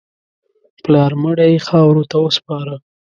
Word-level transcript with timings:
پلار 0.83 1.11
مړی 1.23 1.47
یې 1.55 1.63
خاورو 1.67 2.03
ته 2.11 2.17
وسپاره. 2.25 2.75